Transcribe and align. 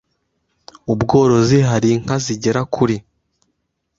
Ubworozi 0.91 1.57
hari 1.69 1.87
inka 1.95 2.15
zigera 2.25 2.61
kuri 2.73 2.95